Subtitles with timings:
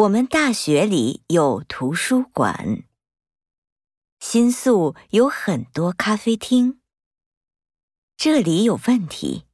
[0.00, 2.82] 我们大学里有图书馆。
[4.20, 6.82] 新宿有很多咖啡厅。
[8.14, 9.45] 这里有问题。